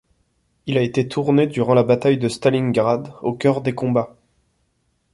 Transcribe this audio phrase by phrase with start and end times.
[0.65, 4.17] Il a été tourné durant la bataille de Stalingrad, au cœur des combats.